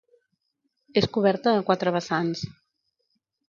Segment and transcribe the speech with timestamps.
[1.03, 2.45] És coberta a quatre vessants.